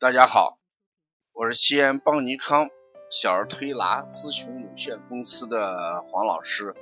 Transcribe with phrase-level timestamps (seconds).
[0.00, 0.58] 大家好，
[1.34, 2.70] 我是西安邦尼康
[3.10, 6.74] 小儿推拿咨询有限公司的黄老师。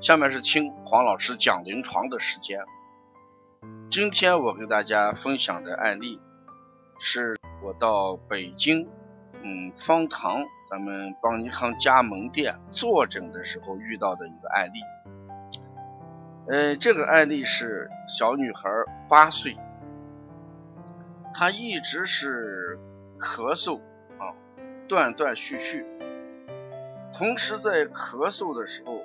[0.00, 2.58] 下面是听黄老师讲临床的时间。
[3.88, 6.20] 今天我跟大家分享的案例，
[6.98, 8.88] 是我到北京，
[9.44, 14.80] 嗯，方塘咱们邦尼康加盟店坐诊的时候遇到的一个案例。
[16.48, 18.68] 呃，这个案例是小女孩
[19.08, 19.56] 八岁。
[21.34, 22.78] 他一直是
[23.18, 23.80] 咳嗽
[24.18, 24.34] 啊，
[24.88, 25.86] 断断续续，
[27.12, 29.02] 同时在咳嗽的时候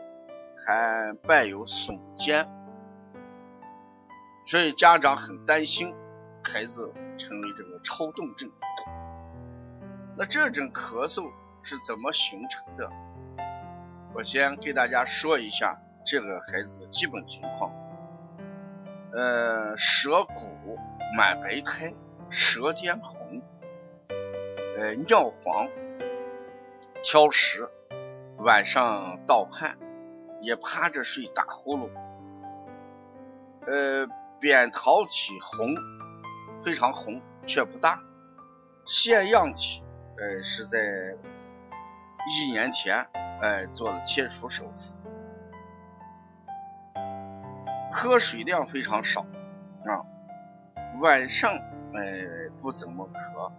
[0.66, 2.48] 还伴有耸肩，
[4.46, 5.94] 所以家长很担心
[6.44, 8.52] 孩子成为这个抽动症。
[10.16, 12.90] 那这种咳嗽是怎么形成的？
[14.14, 17.72] 我先给大家说一下这个孩子的基本情况。
[19.16, 20.78] 呃，舌骨，
[21.18, 21.94] 满白苔。
[22.34, 23.44] 舌尖红，
[24.76, 25.70] 呃，尿黄，
[27.04, 27.70] 挑食，
[28.40, 29.78] 晚上盗汗，
[30.42, 31.92] 也趴着睡打呼噜，
[33.68, 34.08] 呃，
[34.40, 35.76] 扁桃体红，
[36.60, 38.02] 非常红却不大，
[38.84, 39.84] 腺样体，
[40.18, 40.80] 呃，是在
[42.28, 43.08] 一年前，
[43.44, 44.96] 哎，做了切除手术，
[47.92, 49.22] 喝水量非常少，
[49.86, 50.02] 啊，
[51.00, 51.60] 晚上。
[51.96, 53.52] 哎，不怎么咳，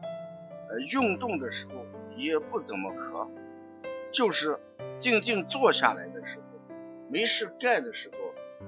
[0.69, 1.75] 呃，运动的时候
[2.17, 3.29] 也不怎么咳，
[4.13, 4.59] 就是
[4.99, 6.45] 静静坐下来的时候，
[7.11, 8.17] 没事干的时候，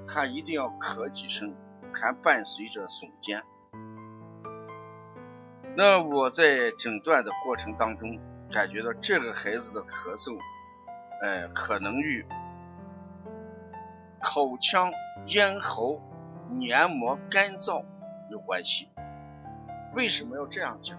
[0.06, 1.55] 他一定要咳几声，
[1.92, 3.42] 还伴随着耸肩。
[5.77, 8.19] 那我在诊断的过程当中，
[8.50, 10.39] 感觉到这个孩子的咳嗽，
[11.22, 12.25] 哎，可能与
[14.22, 14.91] 口腔
[15.27, 16.00] 咽喉
[16.50, 17.84] 黏膜干燥
[18.31, 18.89] 有关系。
[19.97, 20.98] 为什么要这样讲？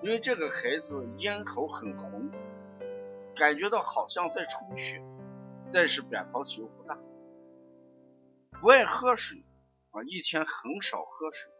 [0.00, 2.30] 因为这个孩子咽喉很红，
[3.36, 5.04] 感觉到好像在充血，
[5.74, 6.98] 但是扁桃体又不大，
[8.62, 9.44] 不爱喝水
[9.90, 11.50] 啊，一天很少喝水。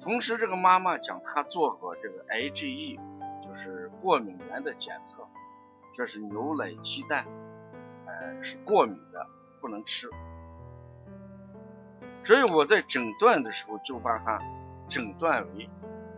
[0.00, 2.98] 同时，这个妈妈讲她做过这个 IgE，
[3.46, 5.28] 就是过敏原的检测，
[5.92, 7.26] 这是牛奶、鸡蛋，
[8.06, 9.26] 呃，是过敏的，
[9.60, 10.08] 不能吃。
[12.22, 14.40] 所以我在诊断的时候就把他。
[14.88, 15.68] 诊断为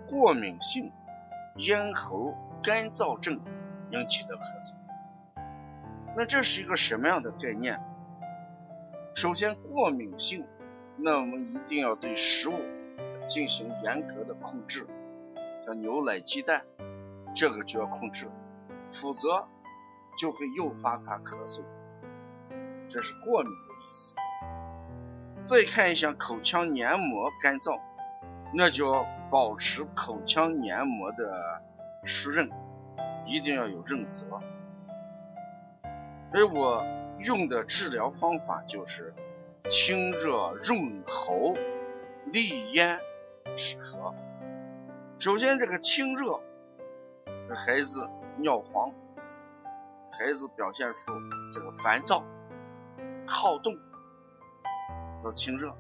[0.09, 0.93] 过敏性
[1.57, 3.41] 咽喉干燥症
[3.91, 4.75] 引起的咳嗽。
[6.17, 7.81] 那这是一个什么样的概念？
[9.15, 10.47] 首先，过敏性，
[10.97, 12.55] 那我们一定要对食物
[13.29, 14.87] 进行严格的控制，
[15.67, 16.65] 像牛奶、鸡蛋，
[17.35, 18.31] 这个就要控制，
[18.89, 19.49] 否则
[20.17, 21.63] 就会诱发他咳嗽。
[22.89, 24.15] 这是过敏的意思。
[25.45, 27.81] 再看一下口腔黏膜干燥。
[28.53, 31.63] 那就保持口腔黏膜的
[32.05, 32.51] 湿润，
[33.27, 34.27] 一定要有润泽。
[36.33, 36.85] 所以我
[37.21, 39.15] 用的治疗方法就是
[39.69, 41.55] 清热润喉、
[42.27, 43.01] 利咽
[43.55, 44.15] 止咳。
[45.19, 46.41] 首先，这个清热，
[47.49, 48.93] 这孩子尿黄，
[50.11, 51.13] 孩子表现出
[51.53, 52.25] 这个烦躁、
[53.29, 53.77] 好动，
[55.25, 55.77] 要清热，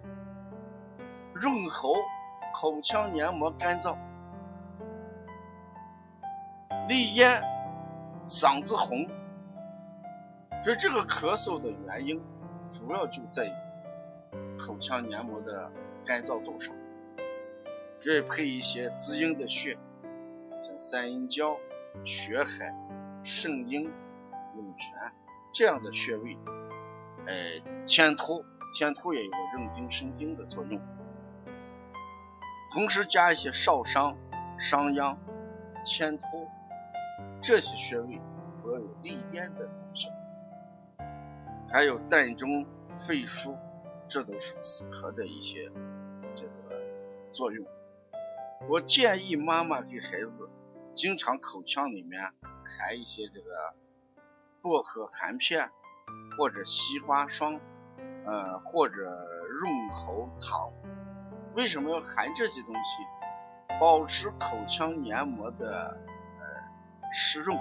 [1.34, 1.94] 润喉。
[2.52, 3.96] 口腔黏膜干燥，
[6.88, 7.42] 利咽，
[8.26, 9.08] 嗓子红，
[10.62, 12.20] 所以这个咳嗽的原因
[12.68, 13.52] 主要就在于
[14.58, 15.70] 口腔黏膜的
[16.04, 16.74] 干燥度上。
[17.98, 19.76] 再配一些滋阴的穴，
[20.60, 21.58] 像三阴交、
[22.04, 22.74] 血海、
[23.22, 24.98] 肾阴、涌泉
[25.52, 26.38] 这样的穴位，
[27.26, 30.80] 哎，天突，天突也有个润精生津的作用。
[32.70, 34.16] 同时加一些少商、
[34.56, 35.16] 商鞅、
[35.82, 36.24] 牵突
[37.42, 38.20] 这些穴位，
[38.56, 40.08] 主要有利咽的功效，
[41.68, 42.64] 还有膻中、
[42.96, 43.58] 肺腧，
[44.06, 45.68] 这都是止咳的一些
[46.36, 46.52] 这个
[47.32, 47.66] 作用。
[48.68, 50.48] 我建议妈妈给孩子
[50.94, 52.22] 经常口腔里面
[52.64, 53.50] 含一些这个
[54.60, 55.72] 薄荷含片，
[56.38, 57.58] 或者西瓜霜，
[58.26, 59.02] 呃，或者
[59.48, 60.72] 润喉糖。
[61.54, 63.02] 为什么要含这些东西？
[63.80, 65.96] 保持口腔黏膜的
[66.38, 67.58] 呃湿润，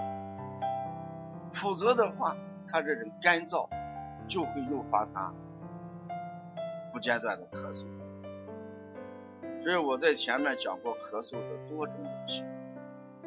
[1.50, 2.36] 否则的话，
[2.68, 3.68] 它这种干燥
[4.28, 5.32] 就会诱发它
[6.92, 7.88] 不间断的咳嗽。
[9.62, 12.46] 所以我在前面讲过咳嗽的多种类型，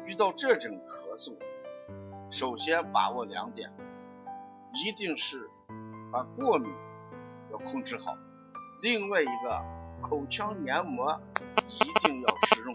[0.04, 1.36] 遇到这种咳嗽，
[2.30, 3.72] 首先把握两点，
[4.84, 5.50] 一定是
[6.12, 6.72] 把过敏
[7.50, 8.16] 要控制好，
[8.82, 9.83] 另外一个。
[10.04, 11.18] 口腔黏膜
[11.70, 12.74] 一定要湿润，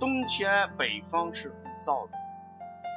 [0.00, 2.16] 冬天北方是很燥的，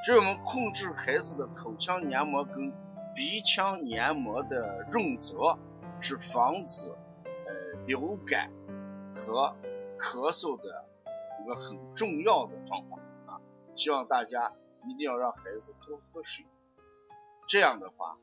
[0.05, 2.71] 只有我们控制孩子的口腔黏膜跟
[3.13, 5.59] 鼻腔黏膜的润泽，
[5.99, 6.95] 是防止
[7.25, 8.49] 呃流感
[9.13, 9.53] 和
[9.99, 10.85] 咳嗽的
[11.43, 12.97] 一个很重要的方法
[13.33, 13.41] 啊！
[13.75, 14.53] 希望大家
[14.87, 16.45] 一定要让孩子多喝水，
[17.49, 18.17] 这样的话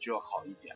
[0.00, 0.74] 就要好一点。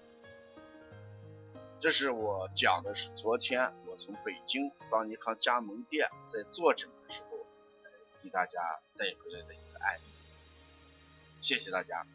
[1.79, 7.47] 这是我讲的是昨天我从北京帮银行加盟店在坐诊的时候，
[8.23, 8.61] 给大家
[8.97, 10.03] 带回来的一个案例。
[11.41, 12.07] 谢谢大家。